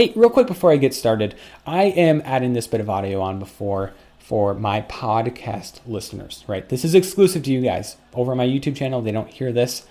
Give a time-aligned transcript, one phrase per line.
[0.00, 1.34] Hey, real quick before I get started,
[1.66, 6.66] I am adding this bit of audio on before for my podcast listeners, right?
[6.66, 7.98] This is exclusive to you guys.
[8.14, 9.86] Over my YouTube channel, they don't hear this.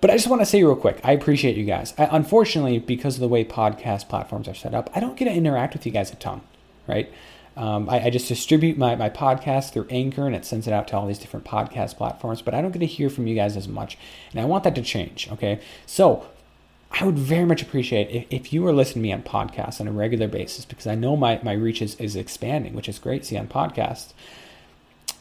[0.00, 1.94] But I just want to say real quick, I appreciate you guys.
[1.96, 5.32] I, unfortunately, because of the way podcast platforms are set up, I don't get to
[5.32, 6.40] interact with you guys a ton,
[6.88, 7.08] right?
[7.56, 10.88] Um, I, I, just distribute my, my podcast through Anchor and it sends it out
[10.88, 13.56] to all these different podcast platforms, but I don't get to hear from you guys
[13.56, 13.96] as much.
[14.32, 15.60] And I want that to change, okay?
[15.86, 16.26] So
[16.96, 19.88] I would very much appreciate if, if you were listening to me on podcasts on
[19.88, 23.24] a regular basis because I know my, my reach is, is expanding, which is great.
[23.24, 24.12] See on podcasts.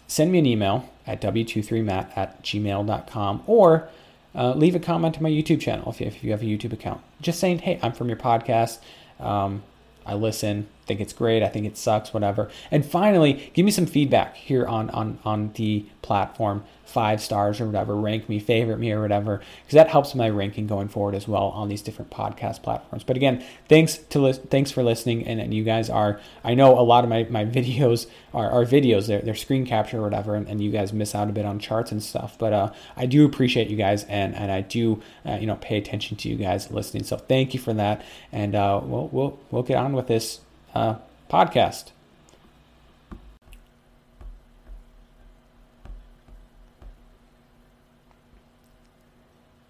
[0.07, 3.89] Send me an email at w23matt at gmail.com or
[4.35, 6.73] uh, leave a comment to my YouTube channel if you, if you have a YouTube
[6.73, 7.01] account.
[7.21, 8.79] Just saying, hey, I'm from your podcast.
[9.19, 9.63] Um,
[10.05, 12.49] I listen, think it's great, I think it sucks, whatever.
[12.71, 17.65] And finally, give me some feedback here on on on the platform five stars or
[17.65, 21.27] whatever, rank me, favorite me or whatever, because that helps my ranking going forward as
[21.27, 23.03] well on these different podcast platforms.
[23.03, 26.19] But again, thanks to li- thanks for listening, and, and you guys are.
[26.43, 29.97] I know a lot of my, my videos are, are videos, they're, they're screen capture
[29.97, 32.37] or whatever, and, and you guys miss out a bit on charts and stuff.
[32.37, 35.77] But uh, I do appreciate you guys, and and I do uh, you know pay
[35.77, 37.03] attention to you guys listening.
[37.05, 40.41] So thank you for that, and uh, we'll we'll we'll get on with this
[40.73, 40.95] uh,
[41.29, 41.91] podcast.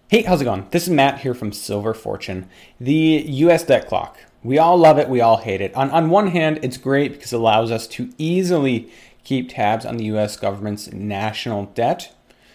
[0.08, 0.66] Hey, how's it going?
[0.70, 4.18] This is Matt here from Silver Fortune, the US debt clock.
[4.44, 5.74] We all love it, we all hate it.
[5.74, 8.92] On, on one hand, it's great because it allows us to easily
[9.24, 12.14] keep tabs on the US government's national debt.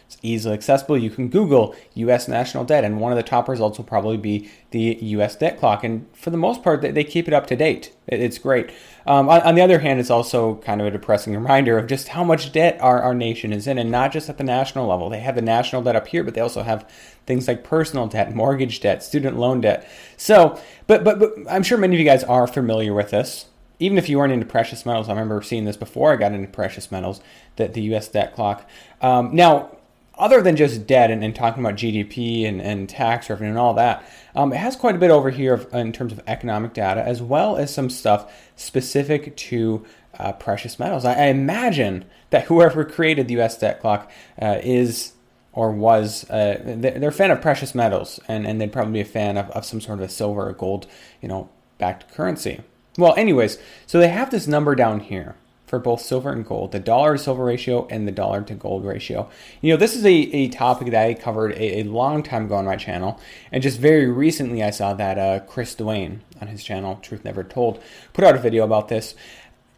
[0.10, 0.98] It's easily accessible.
[0.98, 4.50] You can Google US national debt, and one of the top results will probably be
[4.72, 5.84] the US debt clock.
[5.84, 7.94] And for the most part, they keep it up to date.
[8.08, 8.72] It's great.
[9.06, 12.24] Um, on, the other hand, it's also kind of a depressing reminder of just how
[12.24, 15.12] much debt our, our nation is in, and not just at the national level.
[15.12, 16.90] They have the national debt up here, but they also have
[17.28, 19.88] things like personal debt, mortgage debt, student loan debt.
[20.18, 23.46] So, but, but, but I'm sure many of you guys are familiar with this.
[23.78, 26.48] Even if you weren't into precious metals, I remember seeing this before I got into
[26.48, 27.22] precious metals,
[27.58, 28.08] that the U.S.
[28.08, 28.68] debt clock.
[29.02, 29.78] Um, now,
[30.20, 33.74] other than just debt and, and, talking about GDP and, and tax revenue and all
[33.74, 34.04] that,
[34.36, 37.22] um, it has quite a bit over here of, in terms of economic data, as
[37.22, 39.86] well as some stuff specific to
[40.20, 41.06] uh, precious metals.
[41.06, 43.58] I, I, imagine that whoever created the U.S.
[43.58, 45.14] debt clock uh, is
[45.54, 49.06] or was uh, they're a fan of precious metals, and, and they'd probably be a
[49.06, 50.86] fan of, of some sort of a silver or gold,
[51.22, 52.62] you know, backed currency.
[52.98, 55.36] Well, anyways, so they have this number down here
[55.70, 58.84] for both silver and gold, the dollar to silver ratio and the dollar to gold
[58.84, 59.30] ratio.
[59.62, 62.56] You know, this is a, a topic that I covered a, a long time ago
[62.56, 63.22] on my channel,
[63.52, 67.44] and just very recently I saw that uh, Chris Duane on his channel, Truth Never
[67.44, 69.14] Told, put out a video about this.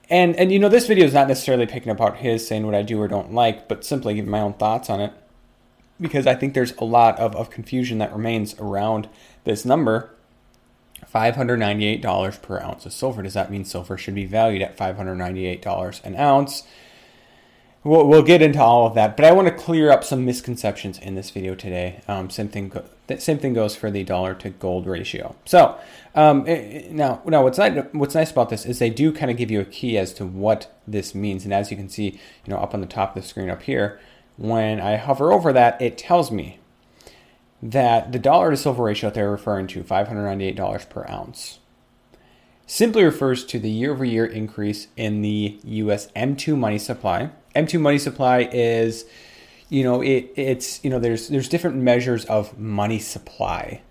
[0.10, 2.84] And, and you know, this video is not necessarily picking apart his saying what I
[2.84, 5.12] do or don't like, but simply giving my own thoughts on it.
[6.00, 9.10] Because I think there's a lot of, of confusion that remains around
[9.44, 10.16] this number
[11.14, 13.22] $598 per ounce of silver.
[13.22, 16.64] Does that mean silver should be valued at $598 an ounce?
[17.84, 21.00] We'll, we'll get into all of that, but I want to clear up some misconceptions
[21.00, 22.02] in this video today.
[22.08, 22.72] Um, same thing,
[23.18, 25.36] same thing goes for the dollar to gold ratio.
[25.46, 25.80] So
[26.14, 29.32] um, eh, eh, now, now what's nice, what's nice about this is they do kind
[29.32, 32.20] of give you a key as to what this means, and as you can see,
[32.46, 34.00] you know, up on the top of the screen up here,
[34.38, 36.60] when I hover over that, it tells me
[37.62, 41.60] that the dollar to silver ratio that they're referring to, $598 per ounce,
[42.66, 47.30] simply refers to the year over year increase in the US M2 money supply.
[47.56, 49.06] M2 money supply is,
[49.70, 53.82] you know, it, it's, you know, there's, there's different measures of money supply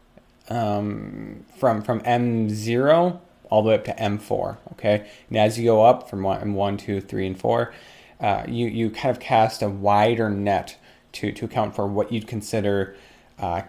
[0.48, 4.56] um, from, from M0 all the way up to M4.
[4.72, 5.08] Okay.
[5.28, 7.74] And as you go up from M1, 2, 3, and 4,
[8.20, 10.76] uh, you, you kind of cast a wider net
[11.12, 12.96] to, to account for what you'd consider
[13.40, 13.62] uh,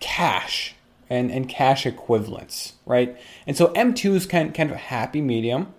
[0.00, 0.74] cash
[1.08, 3.16] and, and cash equivalents, right?
[3.46, 5.72] And so M2 is kind, kind of a happy medium.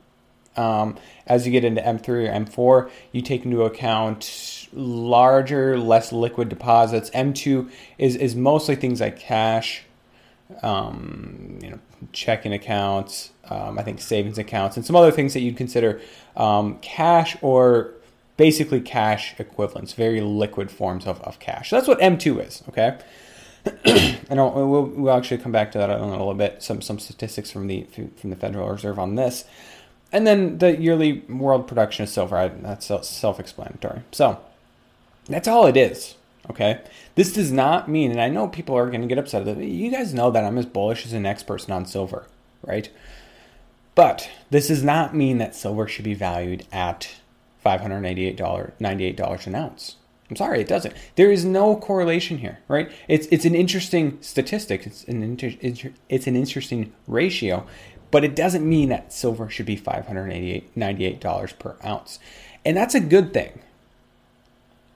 [0.55, 0.97] Um,
[1.27, 7.09] as you get into M3 or M4, you take into account larger, less liquid deposits.
[7.11, 9.83] M2 is, is mostly things like cash,
[10.63, 11.79] um, you know,
[12.11, 16.01] checking accounts, um, I think savings accounts, and some other things that you'd consider
[16.35, 17.93] um, cash or
[18.37, 21.69] basically cash equivalents, very liquid forms of, of cash.
[21.69, 22.97] So that's what M2 is, okay?
[24.29, 26.63] and I'll, we'll, we'll actually come back to that in a little bit.
[26.63, 27.85] Some some statistics from the
[28.15, 29.43] from the Federal Reserve on this,
[30.11, 32.49] and then the yearly world production of silver.
[32.61, 34.03] That's self-explanatory.
[34.11, 34.39] So
[35.27, 36.15] that's all it is.
[36.49, 36.79] Okay,
[37.15, 39.45] this does not mean, and I know people are going to get upset.
[39.57, 42.27] You guys know that I'm as bullish as the next person on silver,
[42.65, 42.89] right?
[43.95, 47.09] But this does not mean that silver should be valued at
[47.67, 48.37] $598,
[48.79, 49.95] $98 an ounce.
[50.29, 50.93] I'm sorry, it doesn't.
[51.15, 52.91] There is no correlation here, right?
[53.07, 54.85] It's it's an interesting statistic.
[54.85, 55.53] It's an inter,
[56.09, 57.65] it's an interesting ratio,
[58.11, 62.19] but it doesn't mean that silver should be $598 per ounce,
[62.65, 63.61] and that's a good thing.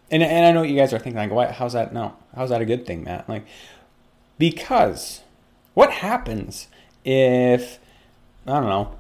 [0.09, 1.51] And and I know what you guys are thinking like, what?
[1.53, 1.93] How's that?
[1.93, 3.29] No, how's that a good thing, Matt?
[3.29, 3.45] Like,
[4.37, 5.21] because
[5.73, 6.67] what happens
[7.05, 7.79] if
[8.45, 8.97] I don't know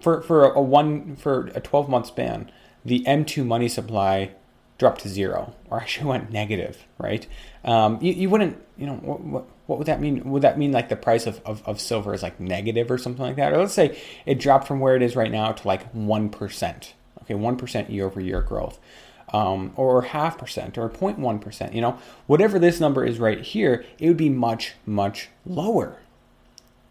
[0.00, 2.50] for for a one for a 12 month span,
[2.84, 4.30] the M2 money supply
[4.78, 7.26] dropped to zero or actually went negative, right?
[7.64, 10.22] Um, you, you wouldn't, you know, what, what, what, would that mean?
[10.30, 13.24] Would that mean like the price of, of, of, silver is like negative or something
[13.24, 13.52] like that?
[13.52, 16.92] Or let's say it dropped from where it is right now to like 1%,
[17.22, 18.78] okay, 1% year over year growth.
[19.32, 23.84] Um, or half percent or 0.1 percent, you know, whatever this number is right here,
[23.98, 25.98] it would be much, much lower.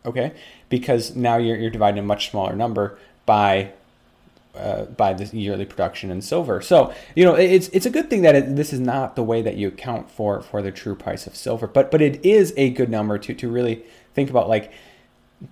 [0.06, 0.34] Okay,
[0.68, 3.72] because now you're, you're dividing a much smaller number by
[4.55, 6.61] uh, by the yearly production in silver.
[6.61, 9.41] So you know it's it's a good thing that it, this is not the way
[9.41, 12.69] that you account for for the true price of silver, but but it is a
[12.69, 13.83] good number to to really
[14.13, 14.50] think about.
[14.50, 14.71] Like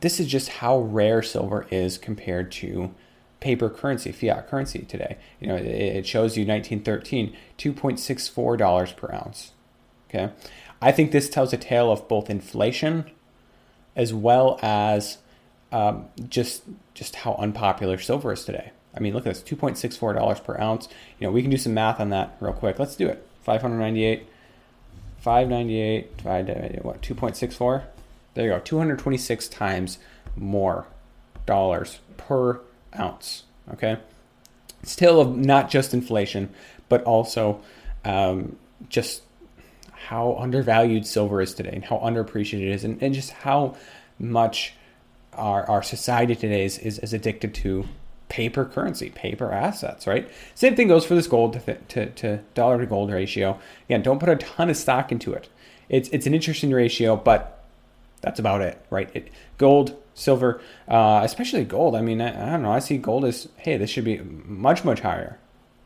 [0.01, 2.93] this is just how rare silver is compared to
[3.39, 5.17] paper currency, fiat currency today.
[5.39, 9.51] You know it, it shows you 1913 2.64 dollars per ounce.
[10.09, 10.31] Okay,
[10.81, 13.09] I think this tells a tale of both inflation
[13.95, 15.17] as well as
[15.71, 16.63] um, just
[16.93, 18.71] just how unpopular silver is today.
[18.95, 20.87] I mean, look at this, $2.64 per ounce.
[21.19, 22.77] You know, we can do some math on that real quick.
[22.79, 23.25] Let's do it.
[23.43, 24.27] 598,
[25.19, 27.83] 598 divided what, 2.64?
[28.33, 29.97] There you go, 226 times
[30.35, 30.85] more
[31.45, 32.61] dollars per
[32.97, 33.43] ounce.
[33.73, 33.97] Okay,
[34.83, 36.49] still of not just inflation,
[36.89, 37.61] but also
[38.05, 38.55] um,
[38.89, 39.23] just
[39.91, 43.75] how undervalued silver is today and how underappreciated it is, and, and just how
[44.19, 44.73] much
[45.33, 47.87] our, our society today is, is, is addicted to
[48.31, 50.31] paper currency, paper assets, right?
[50.55, 53.59] Same thing goes for this gold to, to, to, dollar to gold ratio.
[53.89, 55.49] Again, don't put a ton of stock into it.
[55.89, 57.61] It's, it's an interesting ratio, but
[58.21, 59.09] that's about it, right?
[59.13, 61.93] It, gold, silver, uh, especially gold.
[61.93, 62.71] I mean, I, I, don't know.
[62.71, 65.37] I see gold as, hey, this should be much, much higher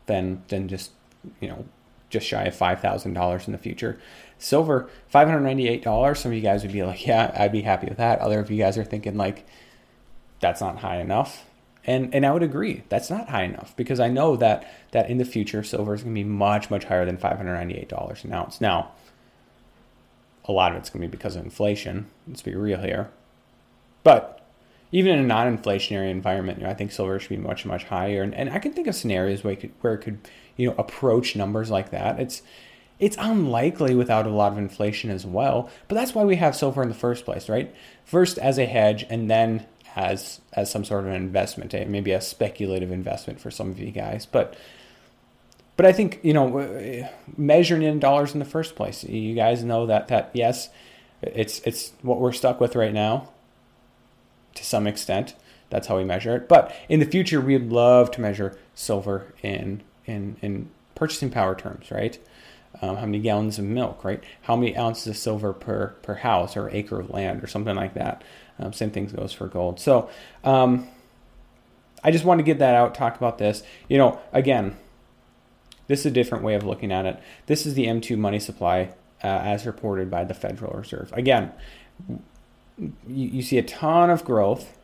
[0.06, 0.92] than, than just,
[1.40, 1.64] you know,
[2.10, 3.98] just shy of $5,000 in the future.
[4.38, 6.16] Silver, $598.
[6.16, 8.20] Some of you guys would be like, yeah, I'd be happy with that.
[8.20, 9.44] Other of you guys are thinking like,
[10.38, 11.44] that's not high enough.
[11.86, 15.18] And and I would agree that's not high enough because I know that that in
[15.18, 17.88] the future silver is going to be much much higher than five hundred ninety eight
[17.88, 18.60] dollars an ounce.
[18.60, 18.90] Now,
[20.46, 22.06] a lot of it's going to be because of inflation.
[22.26, 23.10] Let's be real here,
[24.02, 24.32] but
[24.92, 28.22] even in a non-inflationary environment, you know, I think silver should be much much higher.
[28.22, 30.18] And, and I can think of scenarios where it could, where it could
[30.56, 32.18] you know approach numbers like that.
[32.18, 32.42] It's
[32.98, 36.82] it's unlikely without a lot of inflation as well, but that's why we have silver
[36.82, 37.72] in the first place, right?
[38.04, 41.86] First as a hedge, and then as as some sort of an investment, eh?
[41.88, 44.26] maybe a speculative investment for some of you guys.
[44.26, 44.54] But
[45.76, 49.02] but I think you know measuring in dollars in the first place.
[49.02, 50.68] You guys know that that yes,
[51.22, 53.30] it's it's what we're stuck with right now.
[54.54, 55.34] To some extent,
[55.70, 56.48] that's how we measure it.
[56.48, 61.90] But in the future, we'd love to measure silver in in in purchasing power terms,
[61.90, 62.18] right?
[62.82, 64.22] Um, how many gallons of milk, right?
[64.42, 67.94] How many ounces of silver per per house or acre of land or something like
[67.94, 68.22] that.
[68.58, 69.80] Um, same thing goes for gold.
[69.80, 70.10] So
[70.44, 70.88] um,
[72.04, 73.62] I just want to get that out, talk about this.
[73.88, 74.76] You know, again,
[75.88, 77.20] this is a different way of looking at it.
[77.46, 78.90] This is the M2 money supply
[79.22, 81.12] uh, as reported by the Federal Reserve.
[81.12, 81.52] Again,
[82.08, 84.76] you, you see a ton of growth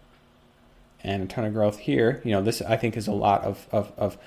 [1.04, 2.20] and a ton of growth here.
[2.24, 4.18] You know, this I think is a lot of, of, of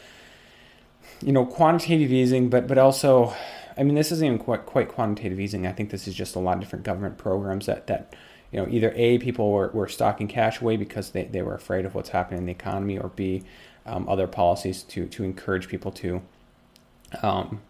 [1.22, 3.34] you know, quantitative easing, but but also,
[3.78, 5.68] I mean, this isn't even quite, quite quantitative easing.
[5.68, 8.16] I think this is just a lot of different government programs that that
[8.56, 11.86] you know, either A, people were, were stocking cash away because they, they were afraid
[11.86, 13.44] of what's happening in the economy, or B,
[13.86, 16.22] um, other policies to, to encourage people to,
[17.22, 17.62] um,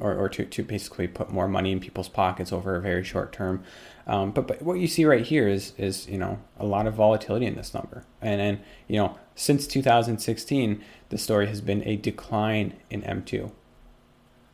[0.00, 3.32] or, or to, to basically put more money in people's pockets over a very short
[3.32, 3.62] term.
[4.08, 6.94] Um, but, but what you see right here is, is, you know, a lot of
[6.94, 8.04] volatility in this number.
[8.20, 13.52] And then, you know, since 2016, the story has been a decline in M2,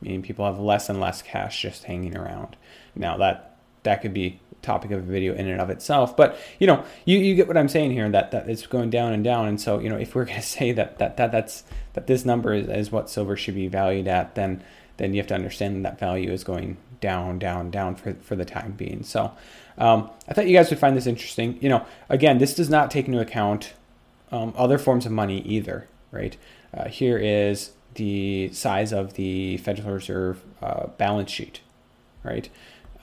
[0.04, 2.56] meaning people have less and less cash just hanging around.
[2.94, 6.16] Now that, that could be topic of a video in and of itself.
[6.16, 9.12] But you know, you, you get what I'm saying here that, that it's going down
[9.12, 9.46] and down.
[9.46, 12.54] And so, you know, if we're gonna say that that, that that's that this number
[12.54, 14.62] is, is what silver should be valued at, then
[14.96, 18.36] then you have to understand that, that value is going down, down, down for, for
[18.36, 19.02] the time being.
[19.02, 19.32] So
[19.76, 21.58] um, I thought you guys would find this interesting.
[21.60, 23.74] You know, again, this does not take into account
[24.30, 26.36] um, other forms of money either, right?
[26.72, 31.60] Uh, here is the size of the Federal Reserve uh, balance sheet,
[32.22, 32.48] right?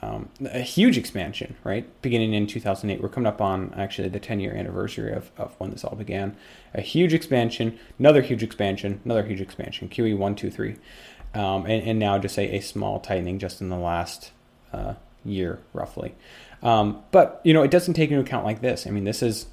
[0.04, 1.86] Um, a huge expansion, right?
[2.02, 3.02] Beginning in 2008.
[3.02, 6.36] We're coming up on actually the 10 year anniversary of, of when this all began.
[6.74, 10.76] A huge expansion, another huge expansion, another huge expansion, QE 1, 2, 3.
[11.34, 14.32] Um, and, and, now just a, a small tightening just in the last
[14.74, 16.14] uh, year, roughly.
[16.62, 18.86] Um, but, you know, it doesn't take into account like this.
[18.86, 19.46] I mean, this is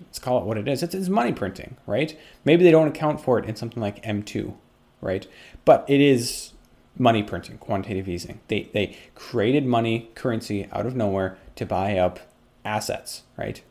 [0.00, 0.82] let's call it what it is.
[0.82, 2.18] It's, it's money printing, right?
[2.44, 4.54] Maybe they don't account for it in something like M2,
[5.00, 5.26] right?
[5.64, 6.52] But it is
[6.98, 8.40] money printing, quantitative easing.
[8.48, 12.20] They, they created money, currency out of nowhere to buy up
[12.64, 13.62] assets, right?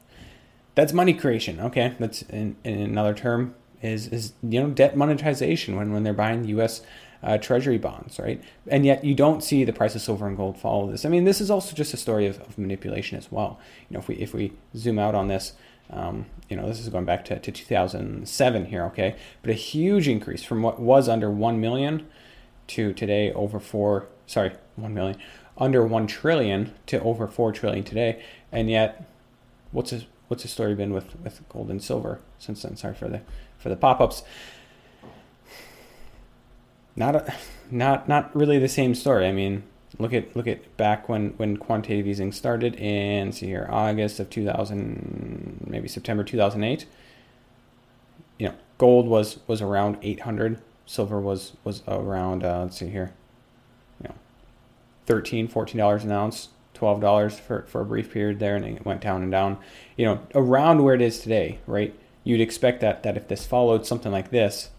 [0.76, 1.60] That's money creation.
[1.60, 6.14] Okay, that's in, in another term is is you know debt monetization when when they're
[6.14, 6.82] buying U.S.
[7.22, 8.42] Uh, treasury bonds, right?
[8.68, 11.04] And yet you don't see the price of silver and gold follow this.
[11.04, 13.60] I mean, this is also just a story of, of manipulation as well.
[13.90, 15.54] You know, if we if we zoom out on this,
[15.92, 19.16] um, you know, this is going back to, to 2007 here, okay?
[19.42, 22.08] But a huge increase from what was under 1 million
[22.68, 25.18] to today over 4, sorry, 1 million,
[25.58, 28.24] under 1 trillion to over 4 trillion today.
[28.52, 29.10] And yet,
[29.72, 29.94] what's
[30.28, 32.76] what's the story been with, with gold and silver since then?
[32.76, 33.22] Sorry for the,
[33.58, 34.22] for the pop-ups.
[36.96, 37.34] Not, a,
[37.72, 39.28] not, not really the same story.
[39.28, 39.64] I mean,
[39.98, 44.30] look at look at back when when quantitative easing started in see here August of
[44.30, 46.86] 2000 maybe September 2008
[48.38, 53.14] you know gold was was around 800 silver was was around uh, let's see here
[54.02, 54.16] you know
[55.08, 58.86] 13 14 dollars an ounce 12 dollars for for a brief period there and it
[58.86, 59.58] went down and down.
[59.98, 61.94] You know around where it is today right?
[62.24, 64.70] You'd expect that that if this followed something like this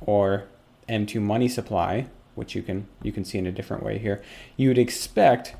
[0.00, 0.44] or
[0.88, 2.06] M2 money supply
[2.38, 4.22] which you can you can see in a different way here.
[4.56, 5.54] You would expect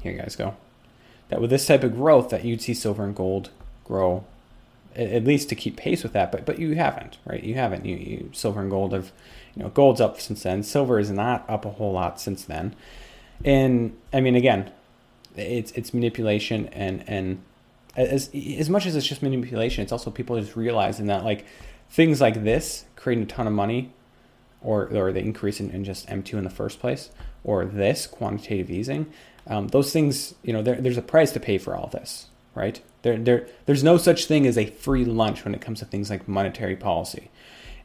[0.00, 0.54] here you guys go
[1.28, 3.50] that with this type of growth that you'd see silver and gold
[3.84, 4.24] grow
[4.94, 7.42] at least to keep pace with that but but you haven't right?
[7.42, 7.84] You haven't.
[7.84, 9.10] You, you silver and gold have
[9.54, 10.62] you know gold's up since then.
[10.62, 12.76] Silver is not up a whole lot since then.
[13.44, 14.70] And i mean again
[15.36, 17.42] it's it's manipulation and and
[17.96, 21.46] as as much as it's just manipulation it's also people just realizing that like
[21.90, 23.92] things like this creating a ton of money
[24.62, 27.10] or, or the increase in, in just M2 in the first place,
[27.44, 29.12] or this quantitative easing,
[29.46, 32.80] um, those things, you know, there, there's a price to pay for all this, right?
[33.02, 36.10] There, there, there's no such thing as a free lunch when it comes to things
[36.10, 37.30] like monetary policy.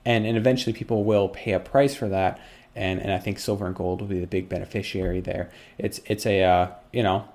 [0.06, 2.40] And, and eventually people will pay a price for that.
[2.76, 5.52] And, and I think silver and gold will be the big beneficiary there.
[5.78, 7.30] It's, it's a, uh, you know,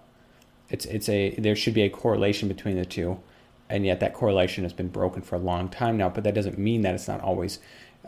[0.69, 3.21] it's, it's a, there should be a correlation between the two.
[3.71, 6.59] And yet that correlation has been broken for a long time now, but that doesn't
[6.59, 7.59] mean that it's not always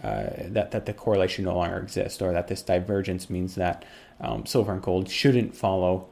[0.03, 3.85] uh, that that the correlation no longer exists, or that this divergence means that
[4.21, 6.09] um, silver and gold shouldn't follow,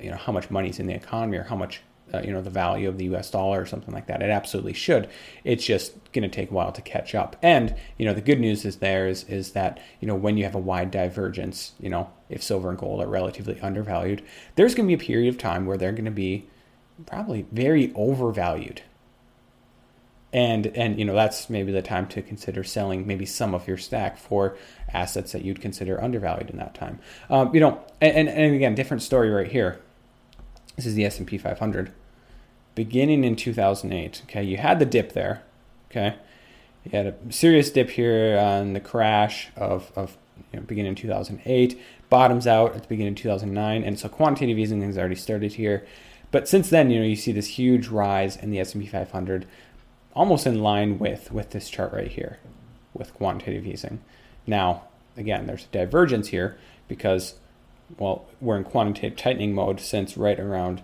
[0.00, 1.80] you know, how much money is in the economy or how much
[2.12, 3.30] uh, you know the value of the U.S.
[3.30, 4.22] dollar or something like that.
[4.22, 5.08] It absolutely should.
[5.44, 7.36] It's just going to take a while to catch up.
[7.42, 10.44] And you know the good news is there is is that you know when you
[10.44, 14.22] have a wide divergence, you know if silver and gold are relatively undervalued,
[14.56, 16.46] there's going to be a period of time where they're going to be
[17.06, 18.82] probably very overvalued
[20.32, 23.78] and and you know that's maybe the time to consider selling maybe some of your
[23.78, 24.56] stack for
[24.92, 26.98] assets that you'd consider undervalued in that time.
[27.30, 29.80] Um, you know and, and again different story right here.
[30.76, 31.92] This is the s&p 500
[32.74, 34.42] beginning in 2008 okay?
[34.42, 35.42] You had the dip there
[35.90, 36.16] okay?
[36.84, 40.16] You had a serious dip here on the crash of, of
[40.52, 41.80] you know, beginning in 2008
[42.10, 45.86] bottoms out at the beginning of 2009 and so quantitative easing has already started here.
[46.30, 49.46] But since then you know you see this huge rise in the s&p 500
[50.18, 52.38] almost in line with, with this chart right here
[52.92, 54.00] with quantitative easing.
[54.48, 54.82] Now,
[55.16, 56.58] again, there's a divergence here
[56.88, 57.34] because,
[57.98, 60.82] well, we're in quantitative tightening mode since right around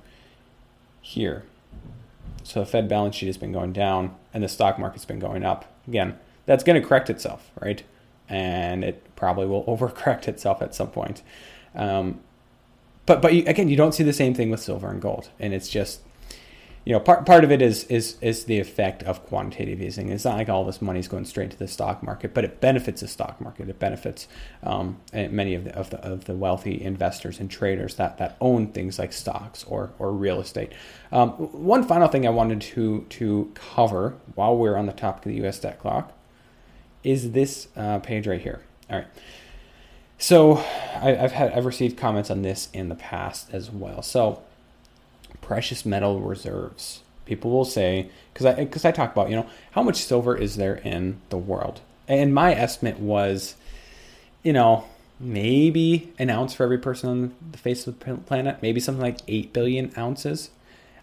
[1.01, 1.43] here.
[2.45, 5.45] So the Fed balance sheet has been going down and the stock market's been going
[5.45, 5.65] up.
[5.89, 7.83] Again, that's going to correct itself, right?
[8.29, 11.23] And it probably will overcorrect itself at some point.
[11.75, 12.21] Um,
[13.05, 15.53] but but you, again, you don't see the same thing with silver and gold, and
[15.53, 16.01] it's just
[16.85, 20.11] you know, part part of it is is is the effect of quantitative easing.
[20.11, 22.61] It's not like all this money is going straight to the stock market, but it
[22.61, 23.71] benefits the stock market.
[23.71, 24.29] It benefits
[24.63, 28.69] um, many of the, of the of the wealthy investors and traders that that own
[28.69, 30.73] things like stocks or or real estate.
[31.11, 35.33] Um, one final thing I wanted to to cover while we're on the topic of
[35.33, 35.59] the U.S.
[35.61, 36.13] debt clock
[37.03, 38.61] is this uh, page right here.
[38.91, 39.07] All right.
[40.19, 40.59] So
[40.97, 44.03] I, have had I've received comments on this in the past as well.
[44.03, 44.43] So
[45.45, 47.03] precious metal reserves.
[47.27, 50.57] People will say, because I because I talk about you know how much silver is
[50.57, 53.55] there in the world, and my estimate was,
[54.43, 54.85] you know,
[55.21, 59.21] maybe an ounce for every person on the face of the planet, maybe something like
[59.29, 60.51] 8 billion ounces.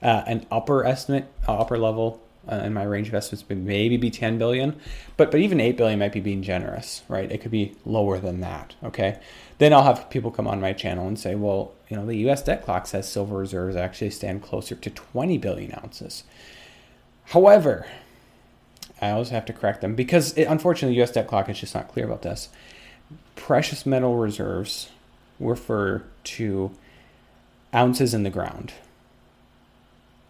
[0.02, 2.20] Uh, an upper estimate, uh, upper level
[2.52, 4.80] uh, in my range of estimates would maybe be 10 billion,
[5.18, 7.32] but but even 8 billion might be being generous, right?
[7.32, 8.76] It could be lower than that.
[8.84, 9.20] Okay,
[9.60, 12.42] then I'll have people come on my channel and say, well, you know, the U.S.
[12.42, 16.24] debt clock says silver reserves actually stand closer to 20 billion ounces.
[17.26, 17.86] However,
[19.02, 21.12] I always have to correct them because it, unfortunately, the U.S.
[21.12, 22.48] debt clock is just not clear about this.
[23.36, 24.90] Precious metal reserves
[25.38, 26.72] refer to
[27.76, 28.72] ounces in the ground.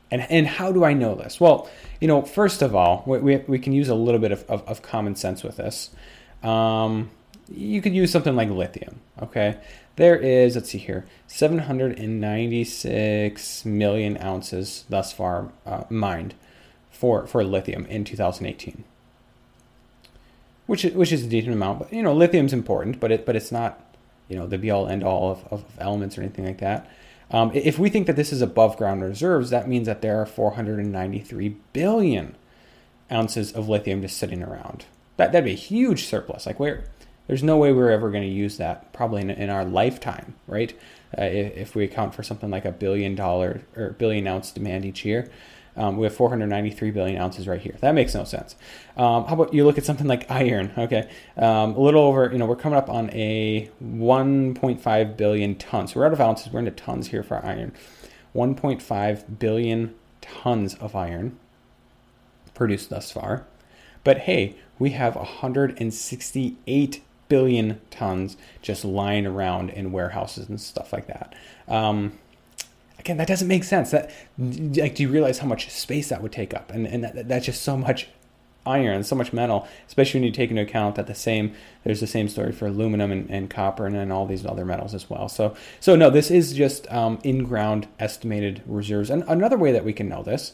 [0.09, 1.39] And, and how do I know this?
[1.39, 4.43] Well, you know, first of all, we, we, we can use a little bit of,
[4.49, 5.91] of, of common sense with this.
[6.41, 7.11] Um,
[7.53, 9.57] you could use something like lithium, okay?
[9.95, 16.35] There is, let's see here, 796 million ounces thus far uh, mined
[16.89, 18.83] for, for lithium in 2018.
[20.67, 23.35] Which is, which is a decent amount, but you know, lithium's important, but it but
[23.35, 23.83] it's not,
[24.29, 26.89] you know, the be all end all of, of elements or anything like that.
[27.31, 30.25] Um, if we think that this is above ground reserves, that means that there are
[30.25, 32.35] 493 billion
[33.11, 34.85] ounces of lithium just sitting around.
[35.17, 36.45] That that'd be a huge surplus.
[36.45, 36.85] Like where
[37.31, 40.77] there's no way we're ever going to use that probably in, in our lifetime, right?
[41.17, 45.05] Uh, if, we account for something like a billion dollar or billion ounce demand each
[45.05, 45.31] year,
[45.77, 47.77] um, we have 493 billion ounces right here.
[47.79, 48.57] That makes no sense.
[48.97, 50.73] Um, how about you look at something like iron?
[50.77, 52.29] Okay, um, a little over.
[52.29, 55.95] You know, we're coming up on a 1.5 billion tons.
[55.95, 56.51] We're out of ounces.
[56.51, 57.71] We're into tons here for iron.
[58.35, 61.39] 1.5 billion tons of iron
[62.53, 63.45] produced thus far.
[64.03, 71.07] But hey, we have 168 billion tons just lying around in warehouses and stuff like
[71.07, 71.33] that.
[71.65, 72.19] Um,
[72.99, 73.91] again, that doesn't make sense.
[73.91, 76.71] That like, do you realize how much space that would take up?
[76.71, 78.09] And and that, that's just so much
[78.65, 81.53] iron, so much metal, especially when you take into account that the same
[81.85, 84.93] there's the same story for aluminum and, and copper and, and all these other metals
[84.93, 85.29] as well.
[85.29, 89.09] So so no, this is just um, in ground estimated reserves.
[89.09, 90.51] And another way that we can know this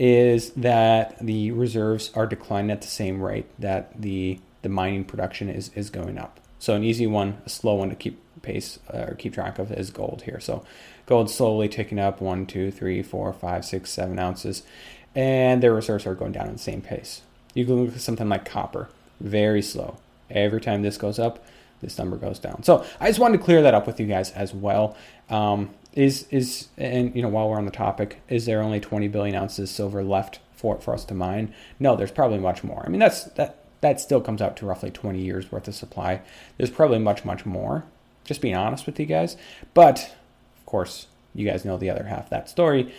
[0.00, 5.48] is that the reserves are declining at the same rate that the the mining production
[5.48, 6.40] is is going up.
[6.58, 9.70] So an easy one, a slow one to keep pace uh, or keep track of
[9.72, 10.40] is gold here.
[10.40, 10.64] So
[11.06, 14.62] gold slowly ticking up one, two, three, four, five, six, seven ounces,
[15.14, 17.22] and their reserves are going down at the same pace.
[17.54, 18.88] You can look at something like copper,
[19.20, 19.98] very slow.
[20.30, 21.44] Every time this goes up,
[21.80, 22.62] this number goes down.
[22.62, 24.96] So I just wanted to clear that up with you guys as well.
[25.30, 29.08] Um, is is and you know while we're on the topic, is there only 20
[29.08, 31.54] billion ounces silver left for for us to mine?
[31.78, 32.82] No, there's probably much more.
[32.84, 36.20] I mean that's that that still comes out to roughly 20 years worth of supply.
[36.56, 37.84] There's probably much much more.
[38.24, 39.36] Just being honest with you guys,
[39.72, 40.14] but
[40.58, 42.92] of course you guys know the other half of that story.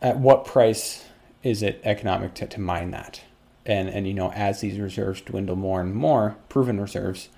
[0.00, 1.04] At what price
[1.42, 3.22] is it economic to, to mine that?
[3.64, 7.28] And and you know as these reserves dwindle more and more, proven reserves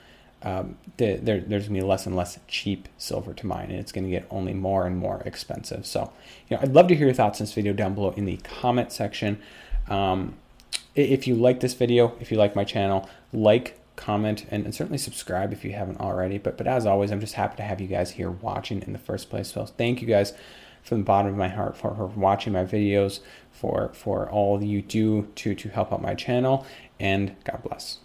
[0.42, 3.90] um, there, there's going to be less and less cheap silver to mine, and it's
[3.90, 5.84] going to get only more and more expensive.
[5.84, 6.12] So,
[6.48, 8.36] you know, I'd love to hear your thoughts on this video down below in the
[8.38, 9.40] comment section.
[9.88, 10.36] Um,
[10.98, 14.98] if you like this video, if you like my channel, like, comment, and, and, certainly
[14.98, 16.38] subscribe if you haven't already.
[16.38, 18.98] But but as always, I'm just happy to have you guys here watching in the
[18.98, 19.52] first place.
[19.52, 20.32] So thank you guys
[20.82, 24.82] from the bottom of my heart for, for watching my videos, for for all you
[24.82, 26.66] do to to help out my channel,
[26.98, 27.98] and God bless.